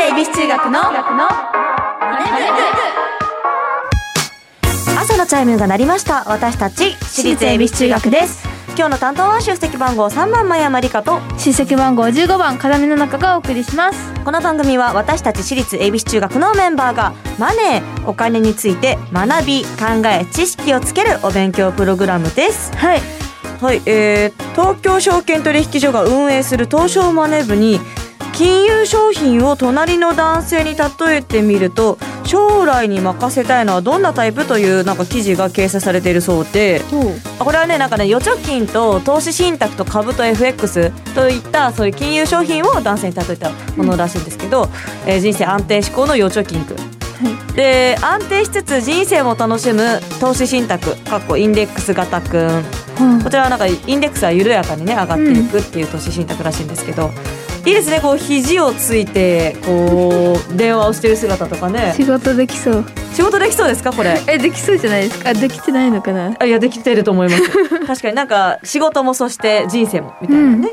[0.00, 0.78] 恵比寿中学の
[4.96, 6.22] 朝のチャイムが鳴りました。
[6.28, 8.46] 私たち私立恵比寿中学です。
[8.76, 14.14] 今日の担当は出席番号3番前山理香と出席番号15番風見の中がお送りします。
[14.24, 22.72] この番組は私たち私立恵比寿中学のメンバーがマネーお金について学び考え知識をつけるお勉強プログラムです。
[22.76, 23.00] はい。
[23.60, 27.80] はい、えー、東京証券取引所が運営する東証マネー部に
[28.38, 36.80] 金融商品を隣の男性に例えてみると将来に任せたいのはどんなタイプというなんか記事が掲載されているそうで
[37.40, 44.68] あこれはねなんかね預貯金と投資信託と株と FX といったそういう金融商品を男性に例えたものらしいんですけど、
[45.04, 52.64] えー人生安定志向の預貯金くんで安定しつつ人生も楽しむ投資信託かっこインデックス型くん。
[53.22, 57.10] こちらはなんかインデックスは緩やかにね上がっていくっていう投資信託らしいんですけど、
[57.68, 58.00] いいですね。
[58.00, 61.92] こう肘をついてこう電話をしてる姿とかね。
[61.94, 62.84] 仕事できそう。
[63.12, 64.18] 仕事できそうですかこれ？
[64.26, 65.30] えできそうじゃないですか？
[65.30, 66.34] あできてないのかな？
[66.38, 67.42] あいやできてると思います。
[67.86, 70.70] 確かになんか仕事もそして人生もみたいなね、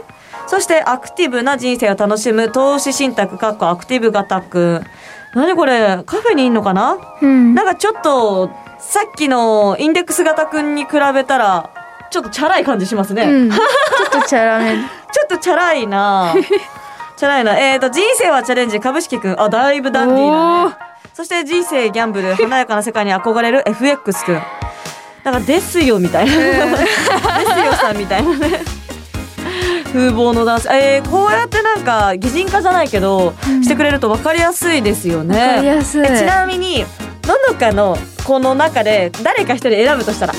[0.48, 4.86] そしてアクティブな人生を楽しむ投資信託かっこアクティブ型くん。
[5.34, 6.98] 何これカフェにいんのかな？
[7.22, 7.54] うん。
[7.56, 8.50] なんかちょっと
[8.80, 11.72] さっきのインデックス型くんに比べたら
[12.10, 13.58] ちょっとチャラい感じしますね、うん、 ちょ
[14.20, 14.78] っとチャラめ。
[15.12, 16.36] ちょっとチャラいな
[17.18, 17.58] チャラいな。
[17.58, 20.76] えーと人生はチャレンジ株式くんあだいぶダンディーなね。
[21.14, 24.42] そして人生ギャンブル華やかな世界に憧れる FX くん
[25.24, 28.60] なんかですよみたいな、ですよさんみたいなね。
[29.86, 30.70] 風貌の男性。
[30.98, 35.40] えー、こうやってなんか擬人化じゃないけど、してくれると分かりやすいですよね。
[35.40, 36.04] わかりやすい。
[36.04, 36.86] えちなみに
[37.24, 40.34] ののかのこの中で誰か一人選ぶとしたら？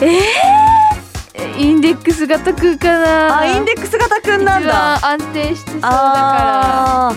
[0.00, 0.20] え
[1.60, 5.06] インデックス型くんかなあインデックス型くんなんだ。
[5.06, 7.12] 安定してそうだかあ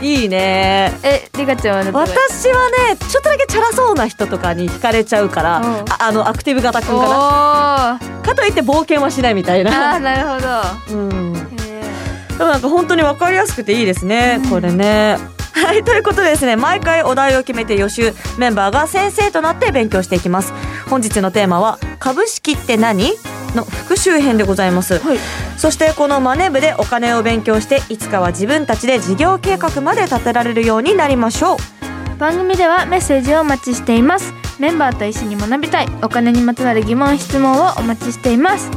[0.00, 0.92] ーいいね。
[1.04, 5.64] らえリカちゃんは私はねちょっとだけチャラそうな人とかに惹かれちゃうから、うん。
[5.64, 8.22] ああのアクティブ型くんかな。
[8.22, 10.42] かといって冒険はしないみたいあーな、なる
[10.88, 10.96] ほど。
[10.96, 15.18] うん、へでもなんか本当に分かりやすくていいですね、これね。
[15.52, 20.52] はいということでですね毎回お題を決めて予習メンバーが先生となって勉強していきます。
[20.90, 23.12] 本日のテーマは「株式って何?」
[23.54, 25.18] の復習編でございます、はい。
[25.56, 31.56] そしてこのマネ部でお金を勉強していつかは自分たちで事業計画まで立てられるようになりましょう。
[31.56, 34.32] ー番組ではメッセージをお待ちしています。
[34.58, 35.88] メンバーと一緒に学びたい。
[36.02, 38.70] お金にまつわる疑問質問をお待ちしています。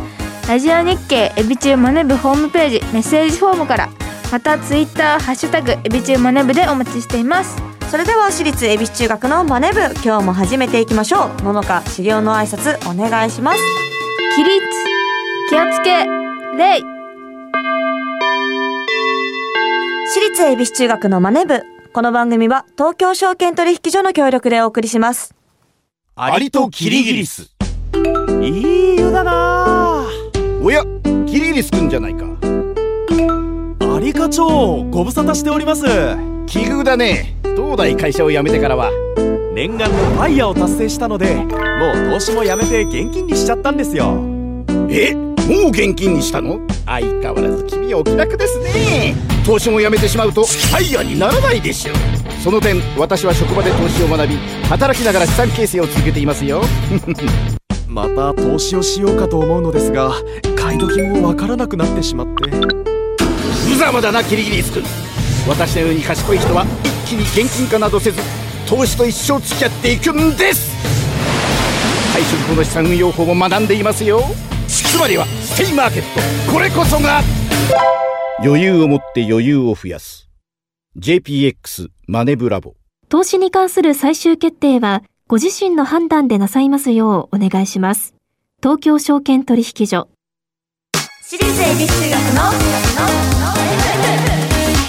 [0.48, 3.90] ラジオ日経エビチューマネ部ホームページメッセージフォームから
[4.32, 7.62] またツイッターハッシュタグエビチューマネ部でお待ちしています。
[7.92, 11.44] それでは私立恵比寿中学のマネ部今日も始めていきましょう。
[11.44, 13.97] ののか修行の挨拶お願いします
[14.38, 14.54] 起立。
[15.50, 16.06] 気をつけ。
[16.58, 16.84] 礼
[20.14, 21.64] 私立恵比寿中学のマネ部。
[21.92, 25.34] この番組は東京証券取引所の協力でお送りします。
[26.14, 27.50] アリとキリギリス
[28.40, 30.06] いい湯だな。
[30.62, 32.26] おやキリギリスくんじゃないか。
[33.96, 35.82] アリ課長ご無沙汰しております。
[36.46, 37.36] 奇遇だね。
[37.56, 38.92] 東大会社を辞めてからは
[39.58, 44.14] 念願のファイヤーを達成したのでもう投資もやめて現金にしちゃったんですよ。
[44.88, 45.16] え？
[45.16, 46.60] もう現金にしたの？
[46.86, 49.16] 相変わらず君はお気楽ですね。
[49.44, 51.94] 投資も辞めてしまうとファイヤーにならないでしょ。
[52.44, 54.36] その点私は職場で投資を学び
[54.70, 56.62] 働きながら資産形成を続けていますよ。
[57.90, 60.12] また投資をしようかと思うのですが
[60.56, 62.52] 買い時もわからなくなってしまって。
[63.68, 64.84] 無様だなキリギリスくん
[65.50, 66.64] 私のように賢い人は
[67.06, 68.37] 一気に現金化などせず
[68.68, 70.76] 投資と一生付き合っていくんです。
[72.14, 74.22] 退職後の資産運用法も学んでいますよ。
[74.68, 76.04] つまりはステイマーケッ
[76.48, 76.52] ト。
[76.52, 77.22] これこそが
[78.44, 80.30] 余裕を持って余裕を増やす。
[80.98, 82.74] JPX マネブラボ。
[83.08, 88.16] 投資に関する最終決定は、ご自身の判断でなさいますようお願いします。
[88.62, 90.10] 東京証券取引所。
[91.24, 92.52] 私立恵比寿中学の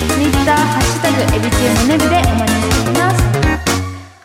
[0.08, 2.68] ツイッターハッシュタグエビチューマネ部でお待ちしています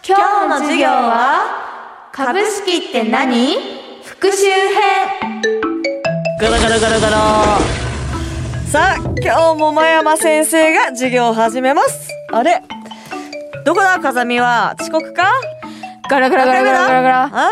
[0.05, 3.55] 今日の授業は株式って何？
[4.03, 5.41] 復習編。
[6.41, 7.59] ガラガラガラガラ。
[8.69, 12.09] さあ今日も真山先生が授業を始めます。
[12.33, 12.61] あれ？
[13.63, 14.75] どこだ風見は？
[14.77, 15.31] 遅刻か？
[16.09, 16.79] ガラガラガラガラ。
[16.79, 17.51] ガラガラあ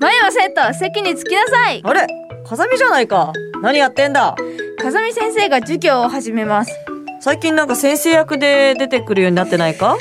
[0.00, 1.82] 前は生徒席に着きなさい。
[1.84, 2.06] あれ？
[2.46, 3.34] 風見じゃないか。
[3.60, 4.34] 何やってんだ？
[4.80, 6.72] 風見先生が授業を始めます。
[7.20, 9.98] 最近なんか先生役で出てくるようになってないか？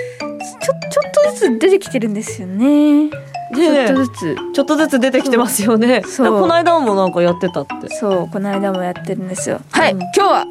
[0.62, 1.01] ちょちょ
[1.31, 3.09] ずつ出てきてるんですよね。
[3.56, 4.38] ちょっとずつ。
[4.53, 6.03] ちょっとずつ出てきてますよね。
[6.03, 6.41] そう。
[6.41, 7.89] この間もなんかやってたって。
[7.89, 9.62] そうこの間もやってるんですよ。
[9.71, 10.00] はい、うん。
[10.00, 10.45] 今日は。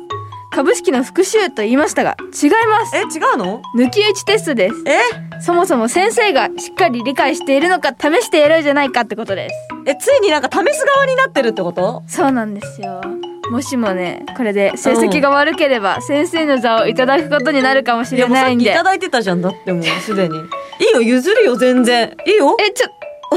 [0.49, 2.97] 株式の復習と言いましたが違います。
[2.97, 3.61] え違うの？
[3.77, 4.77] 抜き打ちテストです。
[4.87, 5.01] え？
[5.43, 9.55] そもそも先生がしっかり理解しているのか試してやろうじゃないかってことです。
[9.85, 12.05] えついになんか試す側になってるってこと？
[12.07, 13.03] そうなんですよ
[13.51, 20.37] もしもねこれで成績が悪ければ先生の座をいただくことになるかもしいやもうさっれないんできいただいてたじゃんだってもうすでに。
[20.39, 22.15] いいよ譲るよ全然。
[22.27, 22.57] いいよ。
[22.61, 22.89] えちょ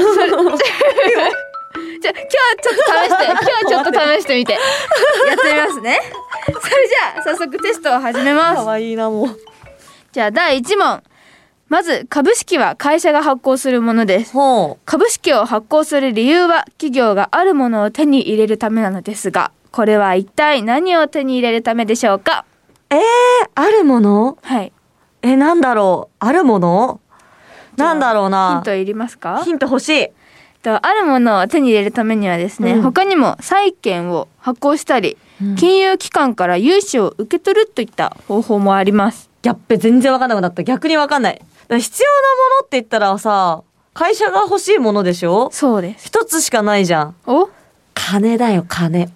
[2.00, 4.52] じゃあ今日はちょっと試して 今日はちょっと試してみて。
[4.52, 6.00] やってみますね。
[6.46, 8.64] それじゃあ早速テストを始めます。
[8.64, 9.28] 可愛いなもう。
[10.12, 11.02] じゃあ第1問。
[11.68, 14.32] まず株式は会社が発行するものです。
[14.32, 22.44] ほ株式を発行する理由は企業があるものを手に入れるためなのですがこれは一体何を手に入れるためでしょうか？
[22.90, 23.00] うえー、
[23.54, 24.38] あるもの？
[24.42, 24.72] はい。
[25.22, 26.16] えなんだろう？
[26.18, 27.00] あるもの？
[27.76, 29.42] なんだろうヒンなトいりますか？
[29.44, 30.08] ヒント欲しい。
[30.62, 32.82] とあるものを手に入れるためにはですね、うん。
[32.82, 35.16] 他にも債券を発行したり、
[35.56, 39.30] 金融機関から融資を受け取るといった方法もあります。
[39.40, 40.62] ギャップ全然わかんなくなった。
[40.62, 41.34] 逆にわかんない。
[41.34, 43.62] だから必要なものって言ったらさ
[43.94, 45.48] 会社が欲しいものでしょ？
[45.52, 46.08] そうです。
[46.08, 47.14] 一つしかないじゃん。
[47.26, 47.48] お？
[47.94, 49.10] 金だよ金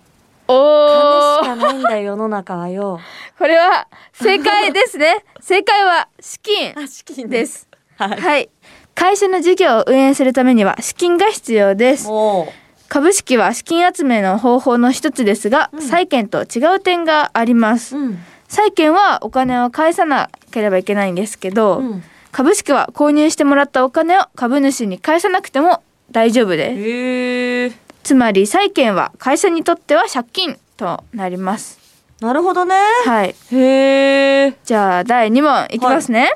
[0.48, 1.44] おー。
[1.44, 3.00] 金しかないんだよ世の中はよ。
[3.38, 5.24] これは正解ですね。
[5.40, 7.68] 正解は資金資金です。
[7.96, 8.20] はい。
[8.20, 8.50] はい。
[8.94, 12.08] 会社の事業を運営するためには資金が必要です。
[12.08, 12.52] も
[12.88, 18.18] 株式は資金集めの方法の一つですが、債券と違う点があります、ううん。
[18.46, 22.04] 債券はお金を返さなければいけないんですけど、うん。
[22.30, 26.80] 株式は購入してもらったお金を株主に返さなくても大丈夫です。
[26.80, 31.80] へえつまり債券は会社にとっては借金となります。
[32.20, 32.76] なるほどね。
[33.04, 33.34] はい。
[33.50, 36.32] へえじゃあ第2問いきますね、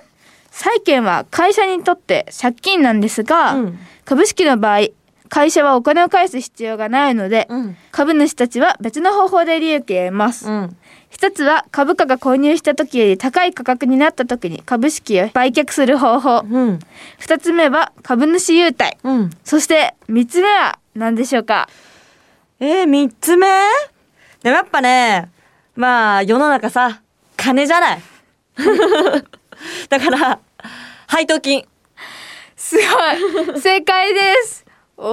[0.50, 3.78] 債券は会社にとって借金なんですが、うん。
[4.04, 4.88] 株式の場合
[5.28, 7.76] 会社はお金を返す必要がないので、うん。
[7.92, 10.76] 株主たちは別の方法で利益を得ます、うん。
[11.10, 16.44] 一つは株価が購入した時より高い価格になった時に株式を売却する方法。
[16.50, 16.78] うん。
[17.18, 18.96] 二つ目は株主優待。
[19.04, 19.30] うん。
[19.44, 21.68] そして三つ目は何でしょうか？
[22.58, 23.46] えー、三つ目？
[24.42, 25.30] でもやっぱね
[25.76, 27.02] まあ世の中さ
[27.36, 28.02] 金じゃない。
[29.88, 30.40] だから
[31.06, 31.64] 配当金。
[32.56, 33.60] すごい。
[33.60, 34.66] 正解です。
[34.96, 35.04] お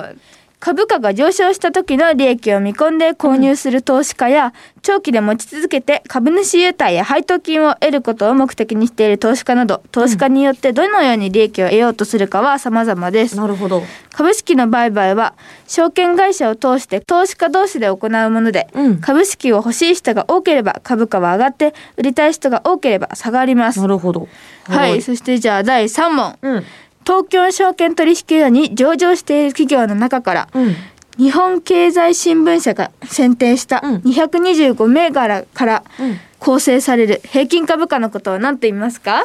[0.00, 0.16] ー
[0.60, 4.52] 株価が上昇した時の利益を見込んで購入する投資家や、
[4.82, 13.36] 長期で持ち続けて株主優待や配当金を得ることを目的にしている投資家など投資家によってどのように利益を得ようとするかは様々です。
[13.36, 13.82] なるほど。
[14.12, 15.34] 株式の売買は
[15.66, 19.00] 証券会社を通して投資家同士で行うもので、うん。
[19.00, 23.80] 株式を欲しい人が多ければ株価は上がって売りたい人が多ければ下がります。
[23.80, 24.28] なるほど。
[24.64, 26.38] はい、そしてじゃあ第3問。
[26.42, 26.64] うん
[27.04, 30.74] 東京証券取引所に上場している企業の中からうん。
[31.18, 33.96] 日本経済新聞社が選定したうん。
[33.96, 36.18] 225銘柄からうん。
[36.38, 39.24] 構成される平均株価のことを何と言いますか？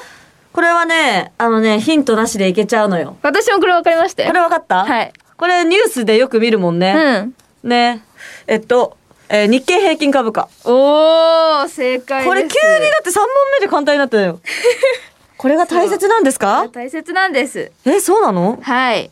[0.52, 3.18] これはねあのねヒントなしでいけちゃうのよ。
[3.22, 4.84] 私もこれ分かりましたよこれわかった？
[4.86, 5.14] はい。
[5.38, 7.34] これニュースでよく見るもんうね、ん。
[7.64, 8.04] ね。
[8.48, 8.98] えっと、
[9.30, 10.50] えー日経平均株価。
[10.66, 12.28] おー正解です。
[12.30, 12.58] これ急にだ
[13.00, 13.28] って3問
[13.60, 14.40] 目で簡単になったよ
[15.46, 16.68] これが大切なんですか？
[16.70, 17.72] 大切なんです。
[17.86, 18.58] えそうなの？
[18.64, 19.12] はい、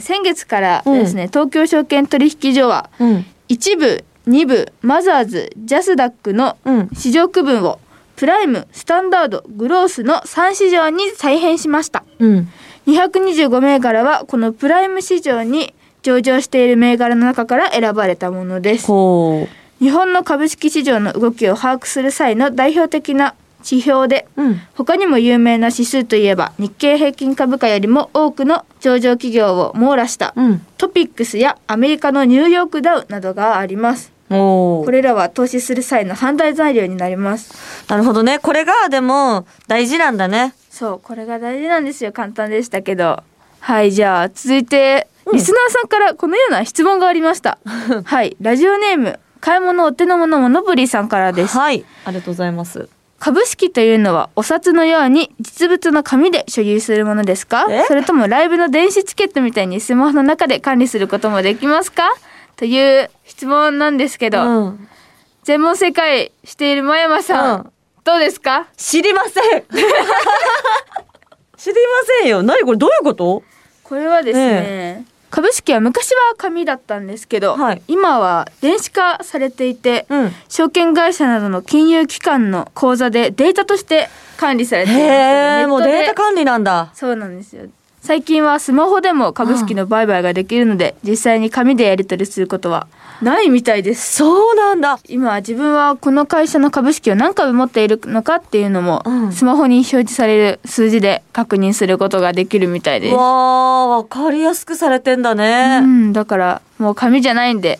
[0.00, 3.26] 先月からですね、東京証券取引所はうん。
[3.48, 6.88] 一部二部マザーズジャスダックのうん。
[6.94, 7.80] 市場区分を
[8.16, 12.02] プライムスタンダードグロースの3市場に再編しました。
[12.18, 12.48] うん。
[12.86, 18.86] 225銘柄はこのプライム市場に上場している銘柄の中から選ばれたものです。
[18.86, 19.46] ほ
[19.80, 23.34] 日本の株式市場の動きを把握する際の代表的な
[23.64, 24.26] 指標で。
[24.36, 24.60] ううん。
[24.74, 30.66] 他にも有名な指数といえば日経平均株価よりも多くの上場企業を網羅したうん。
[30.76, 34.12] トピックスやアメリカのニューヨークダウなどがあります。
[34.30, 37.84] おこれらは投資する際の判断材料になります。
[37.88, 38.38] なるほどね。
[38.38, 40.54] これがでも大事なんだね。
[40.70, 42.12] そうこれが大事なんですよ。
[42.12, 43.22] 簡単でしたけど。
[43.60, 47.58] はいじゃあ続いて、リスナーさんからこのような質問がありました。
[48.04, 51.56] はいラジオネーム買い物お手の物モノブリさんからです。
[51.56, 57.66] はいありがとうございます株式というのはお札のように実物の紙で所有するものですか？
[57.68, 57.84] え？
[57.86, 62.04] それともライブの電子チケットみたいにスマホの中で管理することもできますか？
[62.56, 64.88] という質問なんですけど、うん。
[65.42, 67.72] 全問正解している真山さん、うん。
[68.04, 68.68] どうですか？
[68.76, 69.62] 知りません。
[71.56, 71.80] 知りま
[72.20, 72.42] せんよ。
[72.42, 72.78] 何これ？
[72.78, 73.42] どういうこと？
[73.82, 77.82] これはですね、株式は昔は紙だったんですけど、はい。
[77.88, 80.32] 今は電子化されていて、うん。
[80.48, 85.04] 証券会社などの金融機関の口座でデータとして管理されています。
[85.04, 85.06] へ
[85.62, 86.90] えもうデータ管理なんだ。
[86.94, 87.66] そうなんですよ
[88.00, 92.86] 最近はスマホでも株式の売買ができるので、実際に紙でやり取りすることは
[93.20, 94.14] ないみたいです。
[94.14, 103.14] そうなんだ今自分はこの会社の株式を何株持っているのかっていうのも、うんスマホに表示される数字で確認することができるみたいです。
[103.14, 107.78] わーわかりやすくされてんだうね、ん、だからもう紙じゃないんで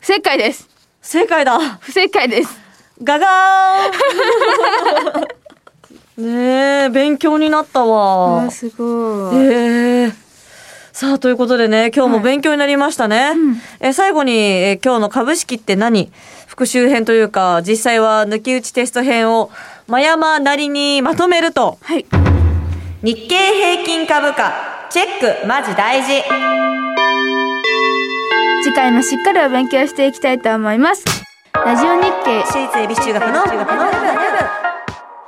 [0.00, 0.68] 不正解です。
[1.00, 2.60] 正解だ不正解です。
[3.02, 5.28] ガガーン
[6.16, 8.50] ねえ勉強になったわ。
[8.50, 9.36] すごい。
[9.36, 10.12] ええ
[10.92, 13.60] さあということでね今日も勉強になりましたね、ん。
[13.80, 16.12] え最後に、え今日の株式って何？
[16.46, 19.50] 復習編というか実際は抜き打ちテスト編を
[19.88, 21.78] 真山なりにまとめると。
[21.82, 22.06] はい。
[23.02, 24.52] 日経平均株価
[24.90, 26.22] チェックマジ大事。
[28.62, 31.04] 次回もしっかりお勉強していきたいと思います。
[31.54, 32.44] ラジオ日経。
[32.44, 34.03] 私立恵比寿中学の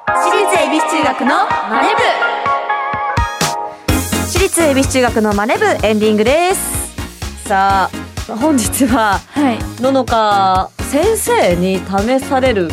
[0.08, 1.94] 私立恵比寿中学のマネ
[4.28, 7.90] 私立恵比寿中学のマネ部エンディングですさ
[8.28, 9.40] あ本日は部。
[9.40, 9.58] はい。
[9.82, 12.68] ののか先生に試される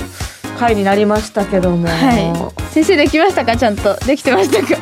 [0.60, 2.72] 回になりましたけども、はい。
[2.72, 3.56] 先生できましたか？
[3.56, 3.96] ちゃんと。
[4.06, 4.82] できてましたか？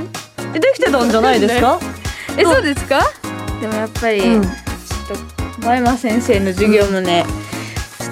[0.54, 1.80] えできてたんじゃないですか、
[2.38, 3.02] え、そうですか？
[3.60, 5.18] でもやっぱり、うんちょっ
[5.60, 7.32] と、前間先生の授業もね、ちょ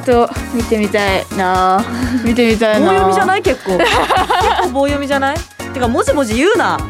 [0.10, 1.84] っと見てみたいな。
[2.24, 2.88] 見てみたいな。
[2.88, 3.42] 棒読みじゃない？
[3.42, 3.78] 結構。
[3.78, 3.92] 結
[4.63, 5.38] 構棒読みじゃない？
[5.74, 6.78] てかもじもじ言うな。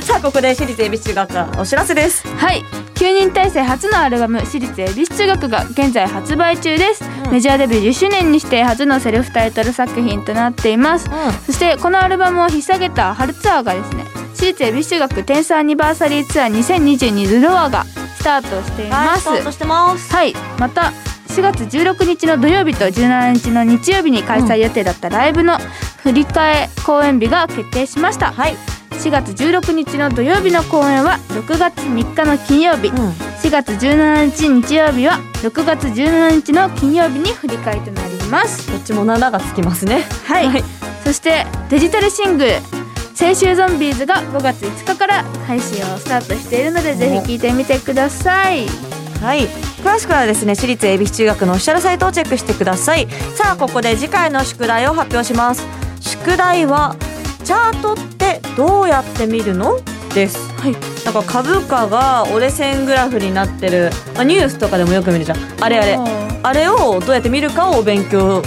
[0.00, 2.26] さあここで私立恵比寿中学からお知らせです。
[2.36, 2.64] はい。
[2.94, 7.32] 9人体制初のアルバム「私立恵比寿中学」が現在発売中です、うん。
[7.32, 11.08] メジャーデビュー10周年にして初のセルフタイトル作品となっています、
[11.46, 17.84] そしてこのアルバムを引っ提げた春ツアーがですね私立恵比寿中学テンスアニバーサリーツアー2022ズロアが
[18.16, 19.28] スタートしています。
[19.28, 20.12] はいスタートしてます。
[20.12, 20.34] はい。
[20.58, 20.92] また
[21.38, 25.56] 4月16日の土曜日と17日の日曜日に開催予定だったライブの
[26.02, 28.32] 振り替え公演日が決定しました。
[28.32, 28.56] はい、
[28.90, 32.88] 4月16日の土曜日の公演は6月3日の金曜日。
[32.88, 38.68] うん、4月17日日曜日は6月17日の金曜日に振り替えとなります。
[38.72, 40.02] どっちも7がつきますね。
[40.24, 40.64] はい、はい。
[41.04, 42.54] そしてデジタルシングル
[43.16, 49.48] 「青春ゾンビーズ」が5月5日から配信をスタートしているのでぜひ聴いてみてくださいはい。
[49.84, 53.08] 詳しくはですね私立恵比寿中学のオフィシャルサイトをチェックしてください。
[53.34, 55.66] さあここで次回の宿題を発表します。
[56.00, 56.96] 宿題は
[57.44, 59.80] チャートってどうやって見るの？
[60.14, 60.38] です。
[60.60, 60.72] はい。
[61.04, 65.38] なんか株価が折れ線グラフになってる、まあ、ニュースとかでもよく見るじゃん。
[65.60, 65.98] あれあれ。
[66.42, 68.42] あれをどうやって見るかを勉強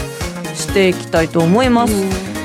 [0.55, 1.93] していきたいと思います、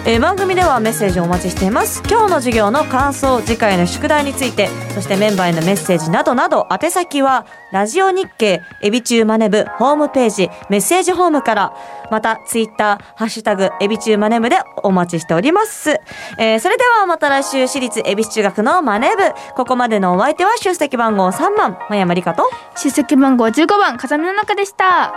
[0.08, 2.00] えー番組ではメッセージをお待ちしています。
[2.08, 11.74] 今日の授業の感想次回の宿題についてそしてメンバーへのメッセージなどなど宛先はラジオ日経エビチューマネブホームページメッセージホームから
[12.12, 15.90] またツイッターハッシュタグエビチューマネブでお待ちしております、
[16.38, 19.22] えーそれではまた来週私立恵比寿中学のマネブ。
[19.56, 25.14] ここまでのお相手は出席番号3番真山理香と出席番号15番風見の中でした。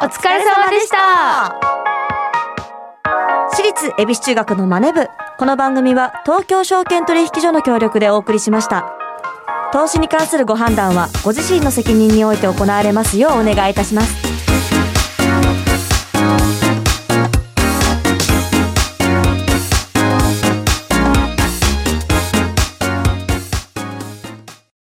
[0.00, 1.89] お疲れ様でした。
[3.60, 5.06] 私立恵比寿中学のマネ部。
[5.36, 8.90] この番組は東京証券取引所の協力でお送りしました。
[9.70, 14.16] 投資に関するご判断はご自身の責任において行われますようお願いいたします。